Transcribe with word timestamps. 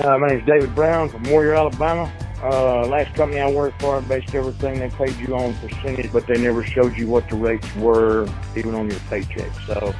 Uh, 0.00 0.16
my 0.16 0.28
name 0.28 0.38
is 0.38 0.46
David 0.46 0.74
Brown 0.74 1.10
from 1.10 1.22
Warrior, 1.24 1.52
Alabama. 1.52 2.10
Uh, 2.42 2.86
last 2.86 3.14
company 3.14 3.38
I 3.38 3.50
worked 3.50 3.82
for 3.82 4.00
based 4.00 4.34
everything 4.34 4.78
they 4.78 4.88
paid 4.88 5.14
you 5.16 5.36
on 5.36 5.52
percentage, 5.56 6.10
but 6.10 6.26
they 6.26 6.40
never 6.40 6.64
showed 6.64 6.96
you 6.96 7.06
what 7.06 7.28
the 7.28 7.36
rates 7.36 7.68
were, 7.76 8.26
even 8.56 8.74
on 8.74 8.88
your 8.88 8.98
paycheck. 9.10 9.52
So 9.66 9.94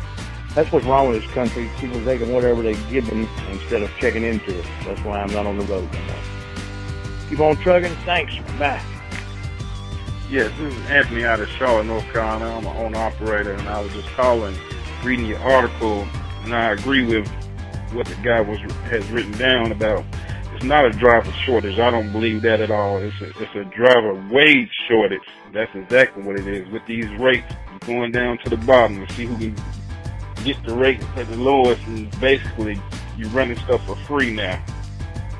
that's 0.54 0.72
what's 0.72 0.86
wrong 0.86 1.10
with 1.10 1.20
this 1.20 1.30
country. 1.32 1.68
People 1.76 2.02
taking 2.02 2.32
whatever 2.32 2.62
they 2.62 2.76
give 2.90 3.10
them 3.10 3.28
instead 3.50 3.82
of 3.82 3.90
checking 3.98 4.24
into 4.24 4.58
it. 4.58 4.64
That's 4.86 5.02
why 5.02 5.20
I'm 5.20 5.32
not 5.34 5.44
on 5.44 5.58
the 5.58 5.66
road 5.66 5.86
anymore. 5.94 6.16
Keep 7.28 7.40
on 7.40 7.56
trucking. 7.56 7.94
Thanks. 8.06 8.34
Bye. 8.58 8.80
Yes, 10.30 10.50
this 10.58 10.72
is 10.72 10.86
Anthony 10.86 11.26
out 11.26 11.40
of 11.40 11.48
Charlotte, 11.50 11.84
North 11.84 12.10
Carolina. 12.10 12.46
I'm 12.56 12.64
an 12.64 12.74
owner 12.78 12.98
operator, 12.98 13.52
and 13.52 13.68
I 13.68 13.82
was 13.82 13.92
just 13.92 14.08
calling, 14.12 14.56
reading 15.04 15.26
your 15.26 15.40
article, 15.40 16.08
and 16.44 16.54
I 16.54 16.70
agree 16.70 17.04
with 17.04 17.30
what 17.92 18.06
the 18.06 18.14
guy 18.22 18.40
was 18.40 18.58
has 18.90 19.08
written 19.10 19.32
down 19.32 19.72
about. 19.72 20.04
It's 20.54 20.64
not 20.64 20.84
a 20.84 20.90
driver 20.90 21.32
shortage. 21.44 21.78
I 21.78 21.90
don't 21.90 22.12
believe 22.12 22.42
that 22.42 22.60
at 22.60 22.70
all. 22.70 22.98
It's 22.98 23.18
a, 23.20 23.30
it's 23.40 23.54
a 23.54 23.64
driver 23.64 24.14
wage 24.30 24.70
shortage. 24.88 25.22
That's 25.52 25.74
exactly 25.74 26.22
what 26.22 26.38
it 26.38 26.46
is. 26.46 26.68
With 26.68 26.84
these 26.86 27.08
rates, 27.18 27.50
going 27.86 28.12
down 28.12 28.38
to 28.38 28.50
the 28.50 28.58
bottom 28.58 29.06
to 29.06 29.12
see 29.14 29.24
who 29.24 29.36
can 29.36 29.56
get 30.44 30.62
the 30.64 30.74
rate 30.74 31.02
at 31.16 31.28
the 31.28 31.36
lowest, 31.36 31.82
and 31.86 32.10
basically 32.20 32.80
you're 33.16 33.30
running 33.30 33.58
stuff 33.58 33.84
for 33.86 33.96
free 33.96 34.32
now. 34.32 34.62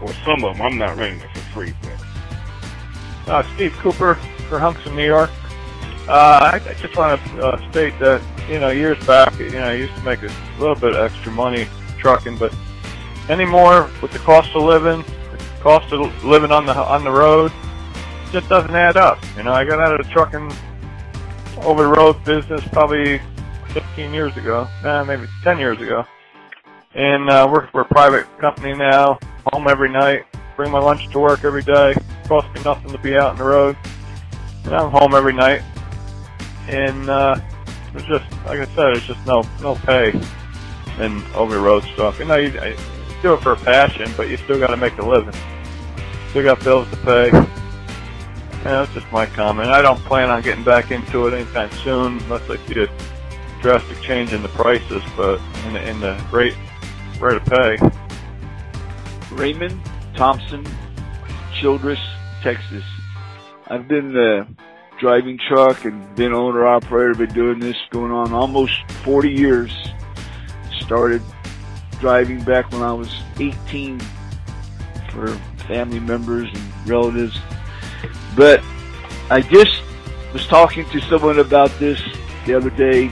Or 0.00 0.12
some 0.24 0.42
of 0.44 0.56
them. 0.56 0.62
I'm 0.62 0.78
not 0.78 0.96
running 0.96 1.20
it 1.20 1.30
for 1.34 1.40
free, 1.52 1.74
but. 1.82 3.30
Uh, 3.30 3.42
Steve 3.54 3.72
Cooper 3.74 4.14
for 4.48 4.58
Hunks 4.58 4.84
New 4.86 5.04
York. 5.04 5.30
Uh, 6.08 6.50
I, 6.54 6.56
I 6.56 6.74
just 6.74 6.96
want 6.96 7.20
to 7.22 7.46
uh, 7.46 7.70
state 7.70 7.96
that, 8.00 8.22
you 8.48 8.58
know, 8.58 8.70
years 8.70 8.98
back, 9.06 9.38
you 9.38 9.50
know, 9.50 9.64
I 9.64 9.74
used 9.74 9.94
to 9.94 10.02
make 10.02 10.22
a 10.22 10.32
little 10.58 10.74
bit 10.74 10.96
of 10.96 11.12
extra 11.12 11.30
money 11.30 11.68
trucking, 12.00 12.36
but 12.38 12.54
anymore 13.28 13.88
with 14.02 14.10
the 14.12 14.18
cost 14.20 14.54
of 14.54 14.62
living, 14.62 15.04
the 15.30 15.38
cost 15.60 15.92
of 15.92 16.24
living 16.24 16.50
on 16.50 16.66
the 16.66 16.74
on 16.74 17.04
the 17.04 17.10
road, 17.10 17.52
just 18.32 18.48
doesn't 18.48 18.74
add 18.74 18.96
up. 18.96 19.18
You 19.36 19.44
know, 19.44 19.52
I 19.52 19.64
got 19.64 19.80
out 19.80 19.98
of 19.98 20.06
the 20.06 20.12
trucking 20.12 20.52
over 21.62 21.84
the 21.84 21.88
road 21.88 22.22
business 22.24 22.66
probably 22.72 23.20
15 23.68 24.12
years 24.12 24.36
ago, 24.36 24.66
eh, 24.84 25.02
maybe 25.04 25.26
10 25.44 25.58
years 25.58 25.80
ago, 25.80 26.04
and 26.94 27.28
uh, 27.30 27.48
work 27.50 27.70
for 27.70 27.82
a 27.82 27.84
private 27.84 28.26
company 28.38 28.74
now. 28.74 29.18
Home 29.52 29.68
every 29.68 29.90
night, 29.90 30.24
bring 30.56 30.70
my 30.70 30.78
lunch 30.78 31.08
to 31.10 31.18
work 31.18 31.44
every 31.44 31.62
day. 31.62 31.94
Cost 32.26 32.52
me 32.54 32.62
nothing 32.62 32.90
to 32.90 32.98
be 32.98 33.16
out 33.16 33.30
on 33.30 33.36
the 33.38 33.44
road. 33.44 33.76
And 34.64 34.74
I'm 34.74 34.90
home 34.90 35.14
every 35.14 35.32
night, 35.32 35.62
and 36.68 37.08
uh, 37.08 37.40
it's 37.94 38.04
just 38.06 38.30
like 38.44 38.60
I 38.60 38.66
said, 38.74 38.96
it's 38.96 39.06
just 39.06 39.24
no 39.26 39.42
no 39.62 39.74
pay 39.76 40.12
and 41.00 41.22
over 41.34 41.54
the 41.54 41.60
road 41.60 41.82
stuff. 41.94 42.18
You 42.18 42.26
know, 42.26 42.36
you, 42.36 42.52
you 42.52 42.76
do 43.22 43.34
it 43.34 43.42
for 43.42 43.52
a 43.52 43.56
passion, 43.56 44.10
but 44.16 44.28
you 44.28 44.36
still 44.36 44.58
got 44.58 44.68
to 44.68 44.76
make 44.76 44.96
a 44.98 45.06
living. 45.06 45.34
Still 46.30 46.44
got 46.44 46.62
bills 46.62 46.88
to 46.90 46.96
pay. 46.98 47.30
Yeah, 47.30 48.84
that's 48.84 48.92
just 48.92 49.10
my 49.10 49.26
comment. 49.26 49.70
I 49.70 49.80
don't 49.80 50.00
plan 50.00 50.28
on 50.28 50.42
getting 50.42 50.64
back 50.64 50.90
into 50.90 51.26
it 51.26 51.34
anytime 51.34 51.70
soon, 51.82 52.18
unless 52.18 52.48
I 52.50 52.56
see 52.66 52.82
a 52.82 52.88
drastic 53.62 54.00
change 54.02 54.32
in 54.32 54.42
the 54.42 54.48
prices, 54.48 55.02
but 55.16 55.40
in 55.66 55.72
the, 55.74 55.88
in 55.88 56.00
the 56.00 56.22
rate 56.30 56.56
rate 57.20 57.36
of 57.36 57.44
pay. 57.46 57.78
Raymond 59.32 59.80
Thompson, 60.14 60.66
Childress, 61.60 61.98
Texas. 62.42 62.84
I've 63.68 63.86
been 63.86 64.16
uh, 64.16 64.46
driving 64.98 65.38
truck 65.38 65.84
and 65.84 66.14
been 66.14 66.32
owner 66.34 66.66
operator. 66.66 67.14
Been 67.14 67.32
doing 67.32 67.58
this 67.60 67.76
going 67.90 68.12
on 68.12 68.32
almost 68.32 68.72
40 69.04 69.30
years. 69.30 69.72
Started 70.90 71.22
driving 72.00 72.42
back 72.42 72.72
when 72.72 72.82
I 72.82 72.92
was 72.92 73.14
18 73.38 74.00
for 75.12 75.28
family 75.68 76.00
members 76.00 76.48
and 76.52 76.88
relatives. 76.88 77.38
But 78.34 78.60
I 79.30 79.40
just 79.40 79.84
was 80.32 80.48
talking 80.48 80.84
to 80.86 81.00
someone 81.02 81.38
about 81.38 81.70
this 81.78 82.02
the 82.44 82.54
other 82.54 82.70
day, 82.70 83.08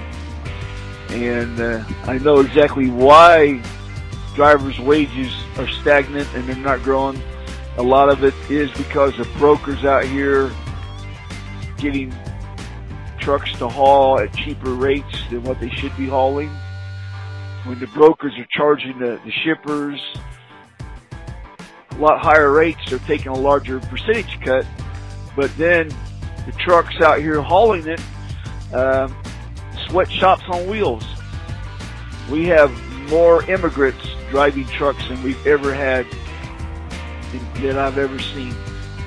and 1.11 1.61
uh, 1.61 1.85
I 2.03 2.19
know 2.19 2.41
exactly 2.41 2.91
why 2.91 3.63
drivers' 4.35 4.81
wages 4.81 5.33
are 5.57 5.69
stagnant 5.69 6.27
and 6.35 6.49
they're 6.49 6.57
not 6.57 6.83
growing. 6.83 7.23
A 7.77 7.83
lot 7.85 8.09
of 8.09 8.25
it 8.25 8.35
is 8.51 8.73
because 8.73 9.17
of 9.21 9.33
brokers 9.35 9.85
out 9.85 10.05
here 10.05 10.51
getting 11.77 12.13
trucks 13.21 13.53
to 13.59 13.69
haul 13.69 14.19
at 14.19 14.35
cheaper 14.35 14.75
rates 14.75 15.23
than 15.31 15.45
what 15.45 15.61
they 15.61 15.71
should 15.71 15.97
be 15.97 16.09
hauling. 16.09 16.51
When 17.69 17.79
the 17.81 17.87
brokers 17.89 18.33
are 18.39 18.47
charging 18.51 18.99
the, 18.99 19.21
the 19.27 19.31
shippers 19.31 20.01
a 21.91 21.95
lot 21.99 22.19
higher 22.19 22.51
rates, 22.51 22.79
they're 22.89 22.99
taking 23.01 23.29
a 23.29 23.39
larger 23.39 23.79
percentage 23.79 24.41
cut. 24.41 24.65
But 25.37 25.55
then 25.59 25.89
the 26.47 26.53
trucks 26.53 26.99
out 27.03 27.19
here 27.19 27.43
hauling 27.43 27.87
it, 27.87 28.01
uh, 28.73 29.13
sweatshops 29.87 30.45
on 30.49 30.67
wheels. 30.67 31.05
We 32.31 32.47
have 32.47 32.73
more 33.11 33.45
immigrants 33.51 34.03
driving 34.31 34.67
trucks 34.69 35.07
than 35.07 35.23
we've 35.23 35.47
ever 35.47 35.75
had 35.75 36.07
that 37.57 37.77
I've 37.77 37.99
ever 37.99 38.19
seen. 38.19 38.55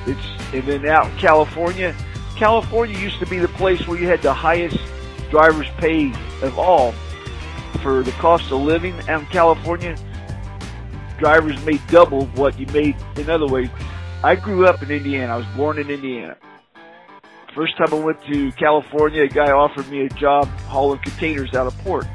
It's 0.05 0.53
and 0.53 0.67
then 0.67 0.87
out 0.87 1.09
in 1.09 1.17
California, 1.17 1.95
California 2.35 2.95
used 2.99 3.17
to 3.21 3.25
be 3.25 3.39
the 3.39 3.47
place 3.47 3.87
where 3.87 3.99
you 3.99 4.07
had 4.07 4.21
the 4.21 4.35
highest 4.35 4.77
driver's 5.31 5.69
pay 5.79 6.13
of 6.43 6.59
all. 6.59 6.93
For 7.81 8.03
the 8.03 8.11
cost 8.13 8.51
of 8.51 8.61
living 8.61 8.95
in 9.07 9.25
California, 9.27 9.95
drivers 11.17 11.63
made 11.65 11.81
double 11.87 12.27
what 12.27 12.59
you 12.59 12.67
made 12.67 12.95
in 13.17 13.29
other 13.29 13.47
ways. 13.47 13.69
I 14.23 14.35
grew 14.35 14.67
up 14.67 14.83
in 14.83 14.91
Indiana. 14.91 15.33
I 15.33 15.37
was 15.37 15.47
born 15.55 15.79
in 15.79 15.89
Indiana. 15.89 16.37
First 17.55 17.75
time 17.77 17.91
I 17.91 17.99
went 17.99 18.23
to 18.25 18.51
California, 18.53 19.23
a 19.23 19.27
guy 19.27 19.51
offered 19.51 19.89
me 19.89 20.05
a 20.05 20.09
job 20.09 20.47
hauling 20.67 20.99
containers 20.99 21.53
out 21.55 21.67
of 21.67 21.77
port. 21.79 22.05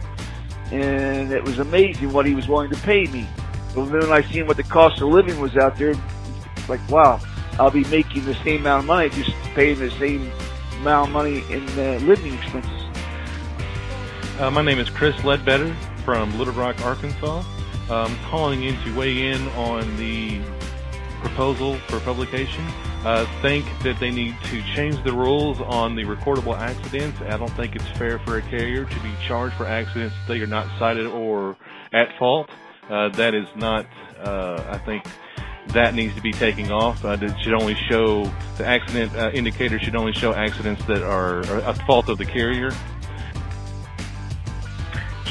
And 0.70 1.32
it 1.32 1.44
was 1.44 1.58
amazing 1.58 2.12
what 2.12 2.26
he 2.26 2.34
was 2.34 2.48
willing 2.48 2.70
to 2.70 2.76
pay 2.78 3.04
me. 3.06 3.26
But 3.74 3.86
then 3.86 4.00
when 4.00 4.12
I 4.12 4.22
seen 4.22 4.46
what 4.46 4.56
the 4.56 4.62
cost 4.62 5.02
of 5.02 5.08
living 5.08 5.40
was 5.40 5.56
out 5.56 5.76
there, 5.76 5.94
like, 6.68 6.80
wow, 6.88 7.20
I'll 7.58 7.70
be 7.70 7.84
making 7.84 8.24
the 8.24 8.34
same 8.44 8.60
amount 8.60 8.84
of 8.84 8.86
money, 8.86 9.10
just 9.10 9.32
paying 9.54 9.78
the 9.78 9.90
same 9.90 10.30
amount 10.80 11.08
of 11.08 11.12
money 11.12 11.44
in 11.50 11.68
uh, 11.78 11.98
living 12.02 12.34
expenses. 12.34 12.85
Uh, 14.38 14.50
my 14.50 14.60
name 14.60 14.78
is 14.78 14.90
Chris 14.90 15.16
Ledbetter 15.24 15.74
from 16.04 16.36
Little 16.36 16.52
Rock, 16.52 16.78
Arkansas. 16.84 17.42
I'm 17.88 18.14
calling 18.24 18.64
in 18.64 18.78
to 18.82 18.94
weigh 18.94 19.32
in 19.32 19.48
on 19.48 19.96
the 19.96 20.42
proposal 21.22 21.76
for 21.88 22.00
publication. 22.00 22.62
Uh, 23.02 23.24
think 23.40 23.64
that 23.82 23.98
they 23.98 24.10
need 24.10 24.36
to 24.44 24.62
change 24.74 25.02
the 25.04 25.12
rules 25.12 25.58
on 25.62 25.96
the 25.96 26.04
recordable 26.04 26.54
accidents. 26.54 27.18
I 27.22 27.38
don't 27.38 27.50
think 27.52 27.76
it's 27.76 27.88
fair 27.96 28.18
for 28.18 28.36
a 28.36 28.42
carrier 28.42 28.84
to 28.84 29.00
be 29.00 29.10
charged 29.26 29.54
for 29.54 29.64
accidents 29.64 30.14
that 30.14 30.34
they 30.34 30.40
are 30.40 30.46
not 30.46 30.68
cited 30.78 31.06
or 31.06 31.56
at 31.94 32.08
fault. 32.18 32.50
Uh, 32.90 33.08
that 33.08 33.32
is 33.32 33.48
not, 33.56 33.86
uh, 34.22 34.62
I 34.68 34.76
think, 34.84 35.06
that 35.68 35.94
needs 35.94 36.14
to 36.14 36.20
be 36.20 36.32
taken 36.32 36.70
off. 36.70 37.02
Uh, 37.06 37.16
it 37.20 37.40
should 37.40 37.54
only 37.54 37.74
show 37.88 38.30
the 38.58 38.66
accident 38.66 39.16
uh, 39.16 39.30
indicator 39.32 39.78
should 39.78 39.96
only 39.96 40.12
show 40.12 40.34
accidents 40.34 40.84
that 40.84 41.02
are, 41.02 41.38
are 41.46 41.58
a 41.60 41.74
fault 41.86 42.10
of 42.10 42.18
the 42.18 42.26
carrier. 42.26 42.70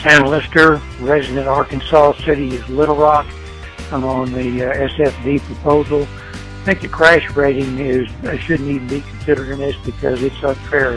Sam 0.02 0.28
Lister, 0.28 0.82
resident 1.00 1.48
Arkansas 1.48 2.14
City 2.24 2.50
is 2.50 2.68
Little 2.70 2.96
Rock. 2.96 3.26
I'm 3.92 4.04
on 4.04 4.32
the 4.34 4.66
uh, 4.66 4.88
SFD 4.90 5.40
proposal. 5.42 6.04
I 6.04 6.66
think 6.66 6.82
the 6.82 6.88
crash 6.88 7.30
rating 7.36 7.80
is 7.80 8.10
uh, 8.24 8.38
shouldn't 8.38 8.70
even 8.70 8.88
be 8.88 9.02
considered 9.02 9.50
in 9.50 9.60
this 9.60 9.76
because 9.86 10.22
it's 10.22 10.44
unfair. 10.44 10.94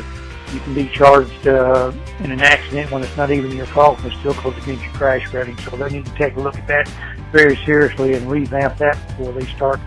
You 0.53 0.61
can 0.61 0.75
be 0.75 0.89
charged 0.89 1.47
uh, 1.47 1.93
in 2.21 2.33
an 2.33 2.41
accident 2.41 2.91
when 2.91 3.03
it's 3.03 3.17
not 3.17 3.31
even 3.31 3.53
your 3.53 3.67
fault 3.67 3.99
and 4.01 4.13
it 4.13 4.17
still 4.19 4.35
goes 4.35 4.57
against 4.57 4.83
your 4.83 4.93
crash 4.95 5.33
rating. 5.33 5.57
So 5.59 5.77
they 5.77 5.91
need 5.91 6.07
to 6.07 6.15
take 6.15 6.37
a 6.37 6.41
look 6.41 6.57
at 6.57 6.67
that 6.69 6.89
very 7.33 7.57
seriously 7.65 8.15
and 8.15 8.31
revamp 8.31 8.79
that 8.79 8.95
before 9.09 9.33
they 9.33 9.47
start 9.47 9.79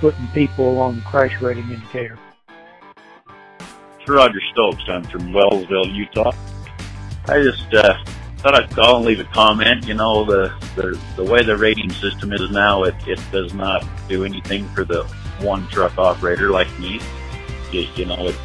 putting 0.00 0.26
people 0.28 0.78
on 0.80 0.96
the 0.96 1.02
crash 1.02 1.40
rating 1.40 1.70
indicator. 1.70 2.18
It's 4.00 4.08
Roger 4.08 4.40
Stokes. 4.52 4.84
I'm 4.88 5.04
from 5.04 5.32
Wellsville, 5.32 5.94
Utah. 5.94 6.32
I 7.26 7.42
just 7.42 7.72
uh, 7.74 7.94
thought 8.38 8.54
I'd 8.54 8.70
call 8.70 8.96
and 8.96 9.04
leave 9.04 9.20
a 9.20 9.24
comment. 9.24 9.86
You 9.86 9.94
know, 9.94 10.24
the, 10.24 10.52
the, 10.76 10.98
the 11.16 11.24
way 11.24 11.42
the 11.42 11.56
rating 11.56 11.90
system 11.90 12.32
is 12.32 12.50
now, 12.50 12.84
it, 12.84 12.94
it 13.06 13.20
does 13.32 13.52
not 13.52 13.84
do 14.08 14.24
anything 14.24 14.68
for 14.70 14.84
the 14.84 15.04
one 15.40 15.66
truck 15.68 15.98
operator 15.98 16.50
like 16.50 16.68
me. 16.78 17.00
Just, 17.70 17.96
you 17.98 18.06
know, 18.06 18.28
it, 18.28 18.36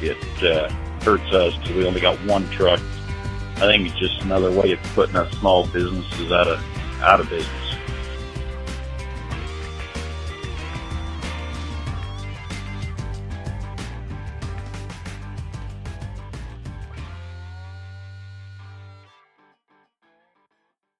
it, 0.00 0.42
uh, 0.42 0.68
hurts 1.02 1.32
us 1.32 1.56
because 1.56 1.72
we 1.72 1.86
only 1.86 2.00
got 2.00 2.18
one 2.24 2.48
truck. 2.50 2.80
I 3.56 3.60
think 3.60 3.88
it's 3.88 3.98
just 3.98 4.22
another 4.22 4.50
way 4.50 4.72
of 4.72 4.82
putting 4.94 5.16
us 5.16 5.32
small 5.38 5.66
businesses 5.68 6.32
out 6.32 6.48
of, 6.48 6.60
out 7.00 7.20
of 7.20 7.28
business. 7.30 7.65